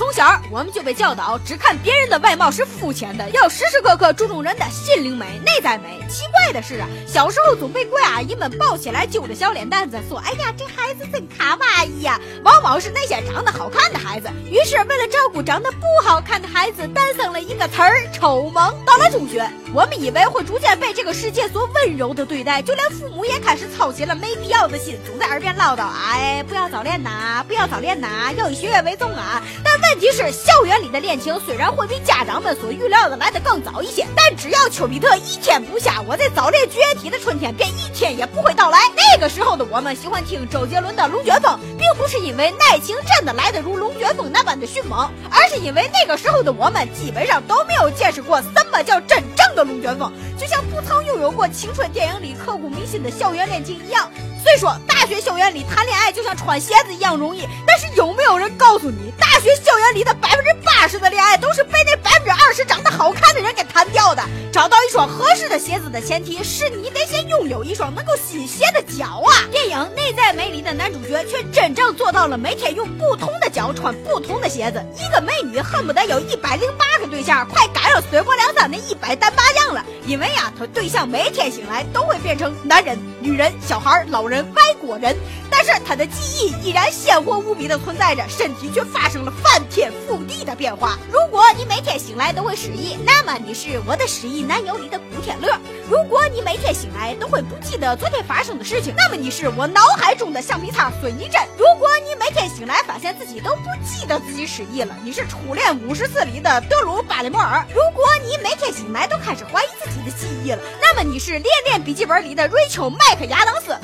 [0.00, 6.00] 从小我们就被教导，只看别人的外貌是肤浅的，要时时刻刻注重人的心灵美、内在美。
[6.08, 14.30] 奇怪的是啊，小时候总被贵阿姨们抱起来揪着小脸蛋子说：“哎呀，这孩子真卡哇伊呀！”往往是那些长得好看的孩子。
[14.46, 18.74] 于是为了照顾长得不好看的孩子，诞生了一个词儿——丑萌。
[18.86, 38.78] 到了中学，我们以为会逐渐被这个世界所温柔的对待，就连父母也开始操起了没必要的心，总在耳边唠叨：“哎，不要早恋呐，不要早恋呐，要以学业为重啊。”但问题是，校园里的恋情虽然会比家长们所预料的来得更早一些，但只要丘比特一天不下，我在早恋绝体的春天便一天也不会到来。
[38.94, 44.30] 那个时候的我们喜欢听周杰伦的《龙卷风》，并不是因为爱情真的来得如龙卷风。
[44.32, 54.08] 那般的迅猛，而是因为那个时候的我们基本上都没有见识过什么叫真正的龙卷风，就像不曾拥有过青春电影里刻骨铭心的校园恋情一样。
[54.42, 64.22] 虽说大学校园里谈恋爱就像穿鞋子一样容易，但是有没有人告诉你，大学校园里的百分之八十的恋爱都是被那百分之二十长得好看人给弹掉的？
[64.52, 69.46] 找到一双合适的鞋子的前提是你得先拥有一双能够洗鞋的脚啊！
[69.50, 74.84] 电影《内在美》里的男主角却真正做到了每天用不同的脚穿不同的鞋子。
[74.98, 79.84] 一个美女恨不得有一百零八个对象，快赶上水泊梁山那一百单八将了。
[80.04, 85.16] 因为呀，他对象每天醒来都会变成男人、女人、小孩、老人、外国人，
[85.48, 90.98] 但是他的记忆依然鲜活无比的存在着，身体却发生了翻天覆地的变化。
[91.12, 95.56] 如果你每天醒来都会失忆，那么你是我的失忆男友里的古天乐；
[95.88, 113.76] 如果你每天醒来都会不记得昨天发生的事情，那么你是我脑海中的橡皮擦孙艺珍；如果你每天醒来发现自己都不记得自己失忆了，你是初恋五十四里的德鲁巴里摩尔；如果你每天醒来都开始怀疑自己的记忆了，那么你是恋恋笔记本里的瑞秋麦克亚当斯。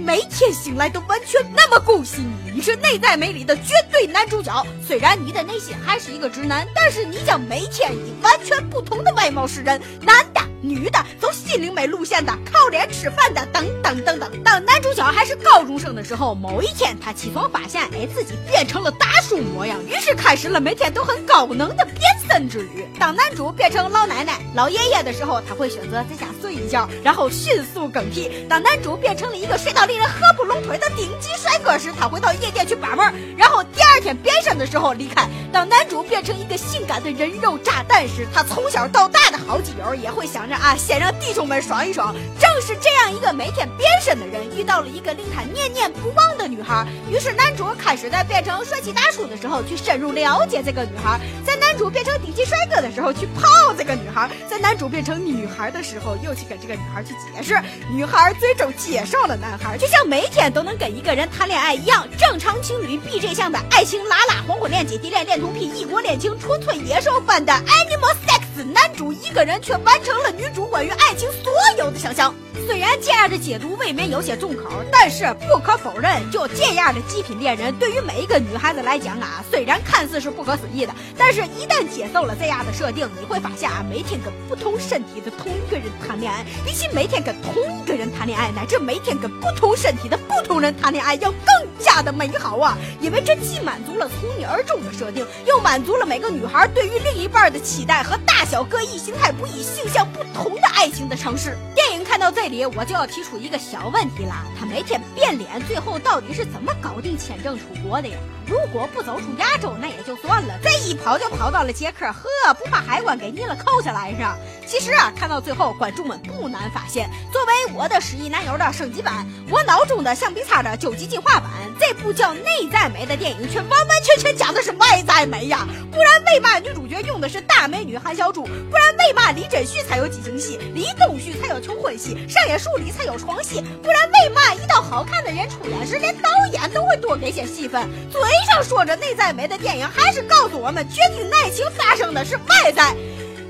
[0.00, 4.66] 每天醒来都完全，那么恭喜你，你是内在美里的绝对男主角。
[4.86, 14.30] 虽然你的内心还是一个直男，但是你将每天以完全不同的外貌示人，男的、女的，走心灵美路线的，靠脸吃饭的，等等等等。
[14.42, 22.86] 当男主角还是高中生的时候，某一天他起床发现，哎，自己变成了大叔模样，于是开始了每天都很高能的变身之旅。
[22.98, 28.46] 当男主变成老奶奶、老爷爷的时候，他会选择在家睡一觉，然后迅速更替。
[28.48, 33.02] 当男主变成了一个睡到令人合不拢腿的顶级帅哥时，他会到夜店去把妹，
[33.36, 35.26] 然后第二天变身的时候离开。
[35.52, 42.14] 当男主变成一个性感的人肉炸弹时，他从小到大的好基友也会想啊，先让弟兄们爽一爽。
[42.38, 57.58] 正是这样一个每天变身的人，遇到了一个令他念念不忘女孩，于是男主开始在变成帅气大叔的时候去深入了解这个女孩，在男主变成顶级帅哥的时候去泡这个女孩，在男主变成女孩的时候又去跟这个女孩去解释，
[57.90, 72.34] 女孩最终接受了男孩，就像每天都能跟一个人谈恋爱一样，正常情侣 B J 向的爱情拉拉黄昏恋姐弟恋恋童癖异国恋情纯粹野兽般的 Animal Sex，男主一个人却完成了女主关于爱情所有的想象。
[72.66, 92.76] 虽然这样的解读未免有些重口，但是不可否认，就这样的极品恋人，对于每一个女孩子来讲啊，虽然看似是不可思议的，但是一旦接受了这样的设定，你会发现啊，每天跟不同身体的同一个人谈恋爱，比起每天跟同一个人谈恋爱，乃至每天跟不同身体的不同人谈恋爱，要更加的美好啊！
[93.00, 101.56] 因为这既满足了从一而终的设定，又满足了每个女孩对于另一半的期待和大小各异、形态不一、性向不同的爱情的尝试。
[101.74, 108.16] 电影看到这里，我我就要提出一个小问题了：他每天变脸，最后到底是怎么搞定签证出国的呀？
[108.46, 114.66] 如果不走出亚洲，那也就算了，这一跑就跑到了捷克，呵，不怕海关给你了扣下来是？
[114.66, 125.68] 其实啊，看到最后，观众们不难发现，作为我的失忆男友的升级版，我脑中的橡皮擦的究极进化版，这部叫《内在美》的电影却完完全全讲的是外在美呀！
[125.92, 128.44] 不然为嘛女主角用的是大美女韩小猪？
[128.44, 133.62] 不然为嘛李贞旭才有激情戏，李栋旭才有求婚戏，上野树里才有床戏？
[133.82, 137.88] 不然为嘛一到好看的人出演时，连导演都会多给些戏份？
[138.10, 138.20] 嘴
[138.50, 142.94] 上说着内在美的电影，还是告诉我们，决定爱情发生的是外在。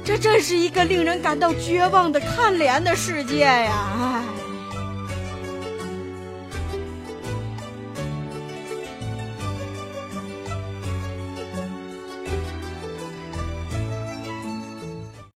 [0.05, 3.73] 这真是一个令人感到绝望的看脸的世界呀！
[3.99, 4.40] 唉。